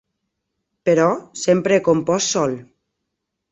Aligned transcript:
Però 0.89 1.05
sempre 1.43 1.77
he 1.79 1.85
compost 1.91 2.35
sol. 2.39 2.59